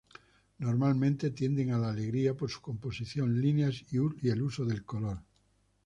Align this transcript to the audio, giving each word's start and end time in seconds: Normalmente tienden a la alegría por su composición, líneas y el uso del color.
Normalmente 0.57 1.29
tienden 1.29 1.69
a 1.73 1.77
la 1.77 1.89
alegría 1.91 2.33
por 2.33 2.49
su 2.49 2.59
composición, 2.59 3.39
líneas 3.39 3.83
y 3.91 3.97
el 4.29 4.41
uso 4.41 4.65
del 4.65 4.83
color. 4.83 5.19